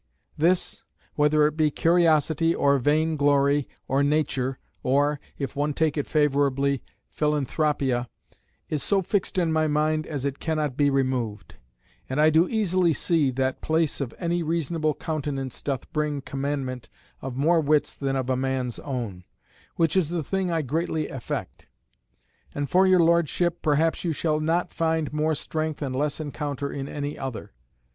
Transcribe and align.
This, 0.35 0.81
whether 1.13 1.45
it 1.45 1.55
be 1.55 1.69
curiosity 1.69 2.55
or 2.55 2.79
vain 2.79 3.17
glory, 3.17 3.69
or 3.87 4.01
nature, 4.01 4.57
or 4.81 5.19
(if 5.37 5.55
one 5.55 5.75
take 5.75 5.95
it 5.95 6.07
favourably) 6.07 6.81
philanthropia, 7.07 8.07
is 8.67 8.81
so 8.81 9.03
fixed 9.03 9.37
in 9.37 9.51
my 9.53 9.67
mind 9.67 10.07
as 10.07 10.25
it 10.25 10.39
cannot 10.39 10.75
be 10.75 10.89
removed. 10.89 11.53
And 12.09 12.19
I 12.19 12.31
do 12.31 12.49
easily 12.49 12.93
see, 12.93 13.29
that 13.29 13.61
place 13.61 14.01
of 14.01 14.15
any 14.17 14.41
reasonable 14.41 14.95
countenance 14.95 15.61
doth 15.61 15.93
bring 15.93 16.21
commandment 16.21 16.89
of 17.21 17.35
more 17.37 17.61
wits 17.61 17.95
than 17.95 18.15
of 18.15 18.27
a 18.27 18.35
man's 18.35 18.79
own; 18.79 19.23
which 19.75 19.95
is 19.95 20.09
the 20.09 20.23
thing 20.23 20.49
I 20.49 20.63
greatly 20.63 21.09
affect. 21.09 21.67
And 22.55 22.67
for 22.67 22.87
your 22.87 23.01
Lordship, 23.01 23.61
perhaps 23.61 24.03
you 24.03 24.13
shall 24.13 24.39
not 24.39 24.73
find 24.73 25.13
more 25.13 25.35
strength 25.35 25.79
and 25.79 25.95
less 25.95 26.19
encounter 26.19 26.71
in 26.71 26.89
any 26.89 27.19
other. 27.19 27.53